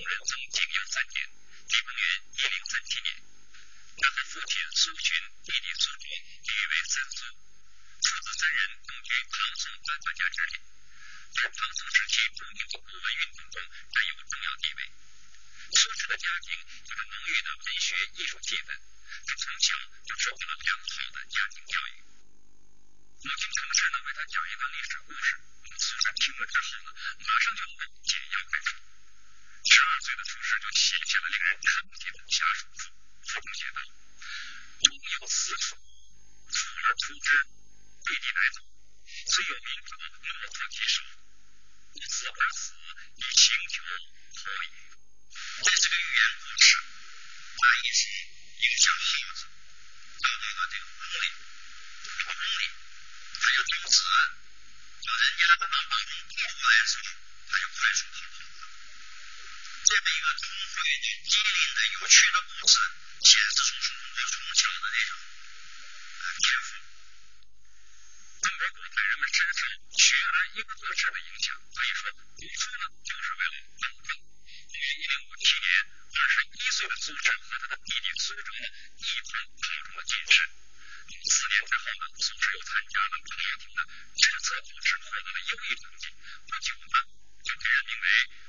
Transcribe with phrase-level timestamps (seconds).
[0.00, 1.28] 楚仁宗建庙三年，
[1.68, 3.20] 即公元一零三七年。
[4.00, 5.12] 他的父亲苏洵，
[5.44, 6.04] 弟弟苏辙，
[6.40, 7.28] 被誉为三苏。
[7.28, 10.56] 父子三人共居唐宋八大家之列，
[11.36, 13.60] 在唐宋时期著名的古文运动中
[13.92, 14.80] 占有重要地位。
[15.68, 18.72] 苏轼的家庭有着浓郁的文学艺术气氛，
[19.28, 19.76] 他从小
[20.08, 22.00] 就受到了良好的家庭教育。
[23.20, 25.36] 母经常氏呢，为他讲一段历史故事。
[25.76, 26.88] 苏轼听了之后呢，
[27.20, 28.89] 马上就会简要开始。
[29.70, 32.90] 十二岁的苏轼就写下了令人瞠目的下厨赋，
[33.22, 33.78] 其中写道
[34.82, 37.38] ：“有四处，处而出之。”
[60.20, 62.76] 一个聪慧的、机灵的、有趣的故事，
[63.24, 66.76] 显示出书中的从小的那种，呃，天赋。
[68.44, 69.64] 中国古代人们深受
[69.96, 74.12] “学而优则仕”的影响，可以说读书呢就是为了登科。
[74.12, 78.68] 于一零五七年，二十一岁的苏轼和他的弟弟苏辙呢
[79.00, 80.36] 一同考中了进士。
[81.32, 83.80] 四年之后呢，苏轼又参加了朝廷的
[84.20, 86.12] 制策考试，获得了优异成绩，
[86.44, 87.08] 不久呢
[87.40, 88.39] 就被任命为。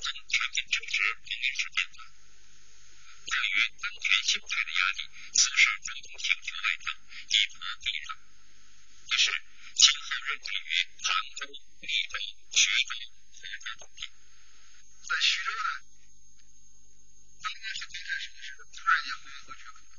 [0.00, 1.76] 从产品增值，农民时间。
[3.52, 5.04] 于安全心态的压力，
[5.36, 6.96] 苏轼主动请求外放，
[7.28, 8.16] 几度贬谪。
[8.16, 9.28] 于是
[9.76, 10.72] 今后任对于
[11.04, 12.16] 杭州、密州、
[12.56, 12.96] 徐州、
[13.28, 14.08] 湖州等。
[15.04, 15.68] 在徐州呢，
[17.42, 19.91] 刚刚是最开始的时候，突然间黄河决口。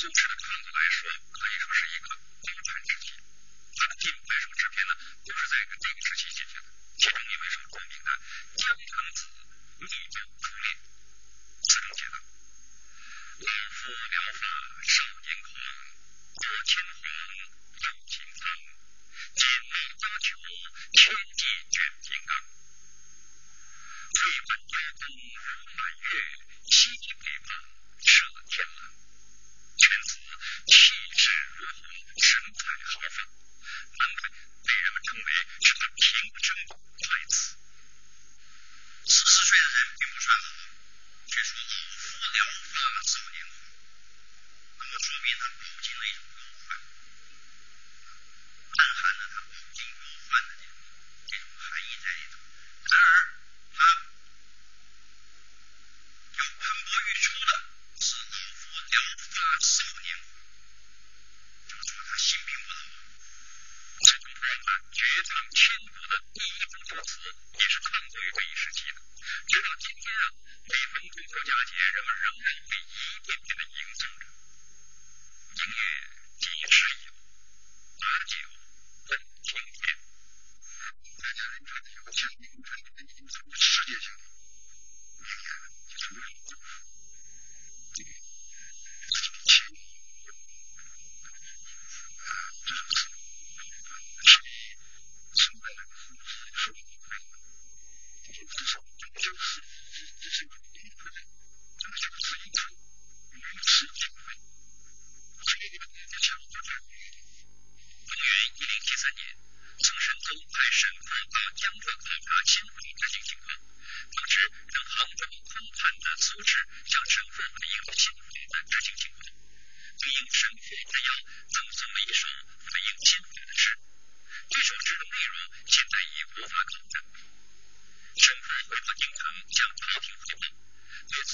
[0.00, 0.79] subtract from the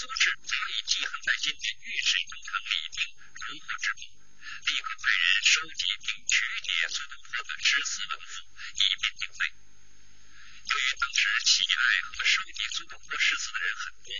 [0.06, 9.50] 组织早已记恨在心底，御史等他们已经如获至宝，立刻派人收集并曲解苏东坡的诗词文赋，以便定罪。
[9.50, 13.74] 由于当时喜爱和收集苏东坡诗词的人。
[13.74, 14.14] 很多，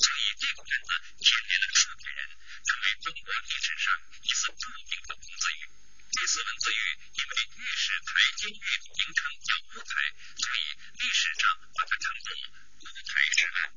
[0.00, 0.90] 所以这个案子
[1.20, 2.20] 牵连了数百人，
[2.64, 3.92] 成为中国历史上
[4.24, 5.68] 一次著名的文字狱。
[6.16, 6.80] 这次文字狱
[7.12, 9.92] 因为御史台监狱名称叫乌台，
[10.40, 10.64] 所以
[10.96, 12.32] 历史上把它称作
[12.80, 13.75] 乌台之案。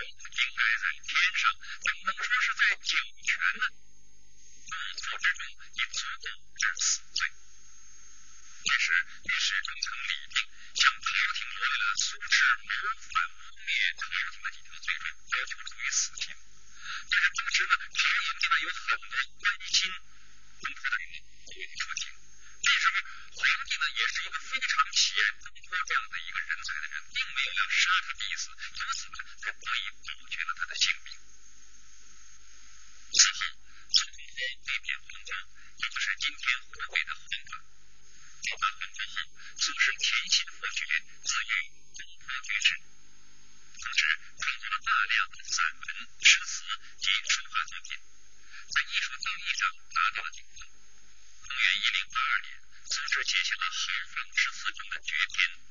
[0.00, 1.44] 应该在天上
[28.18, 29.06] 第一次，由此
[29.40, 31.14] 才得以保全了他的性命。
[33.10, 33.40] 此后，
[33.90, 34.34] 苏东坡
[34.66, 35.30] 被贬黄州，
[35.78, 37.52] 也就是今天湖北的黄冈。
[37.60, 39.16] 到达黄冈后，
[39.58, 40.84] 苏轼潜心作学，
[41.22, 41.52] 自云
[41.98, 42.68] “东坡绝世”。
[43.80, 44.00] 同时，
[44.38, 45.14] 创作了大量
[45.44, 45.86] 散文、
[46.20, 46.64] 诗词
[47.00, 47.96] 及书画作品，
[48.74, 49.62] 在艺术造诣上
[49.94, 50.66] 达到了顶峰。
[50.66, 53.80] 公元一零八二年，苏轼写下了豪
[54.12, 55.69] 放诗词中的绝篇。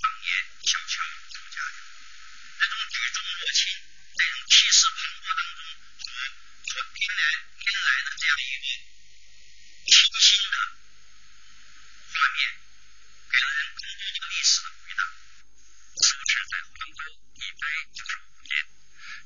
[0.00, 0.28] 方言
[0.64, 1.76] 小悄增加的。
[2.58, 3.82] 那种举重若轻，
[4.16, 5.62] 那种气势磅礴当中，
[5.98, 6.06] 所
[6.64, 7.22] 所偏来
[7.58, 8.64] 偏来的这样一个
[9.84, 10.56] 清新的
[12.08, 12.38] 画面，
[13.28, 15.02] 给了人更多的历史的回答。
[15.94, 17.00] 苏轼在黄州
[17.34, 18.52] 一百九十五年，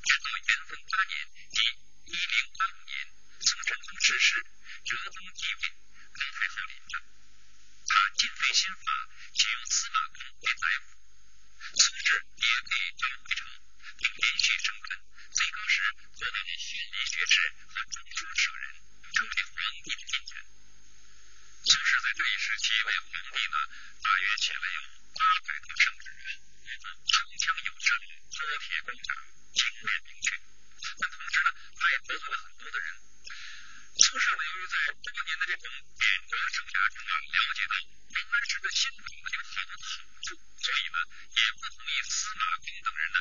[0.03, 1.13] 直到元丰八年
[1.53, 1.57] （即
[2.05, 2.93] 一零八五年），
[3.41, 4.43] 宋神宗逝世，
[4.85, 5.63] 哲宗继位，
[6.13, 7.01] 高太后临政，
[7.87, 9.09] 他今非新法。
[9.39, 10.99] 启用司马光为宰府，
[11.71, 12.11] 苏轼
[12.43, 13.47] 也给召回朝，
[13.95, 14.99] 并连续升官，
[15.31, 15.79] 最高时
[16.11, 16.59] 做到了翰
[16.91, 17.39] 林学士
[17.71, 18.63] 和中书舍人，
[19.15, 20.43] 成为皇帝的近臣。
[20.43, 23.55] 苏轼在这一时期为皇帝呢，
[24.03, 24.79] 大约写了有
[25.15, 26.35] 八百多首诗，
[26.75, 27.95] 他铿锵有声，
[28.35, 29.09] 泼铁光甲，
[29.55, 30.35] 精炼明确。
[30.99, 32.91] 但同时呢，他也得罪了很多的人。
[34.03, 37.88] 苏轼呢，由于在多年的这种贬谪生涯中啊，了解到。
[38.61, 40.97] 这心里呢就很好受所以呢
[41.31, 43.17] 也不同意司马光等人的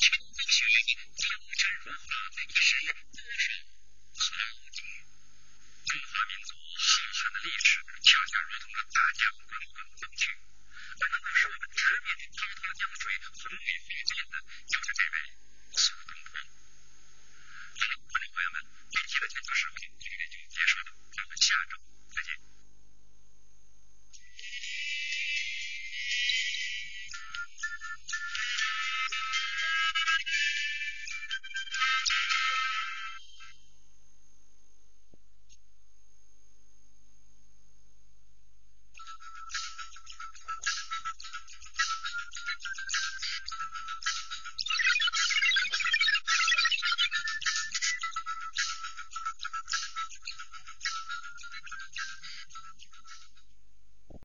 [0.00, 1.28] 群峰雪顶，江
[1.60, 2.08] 山如画，
[2.48, 2.80] 一时
[3.12, 3.52] 多少
[4.16, 4.24] 豪
[4.72, 4.80] 杰。
[5.84, 9.39] 中华民族浩瀚的历史，恰恰如同这大江。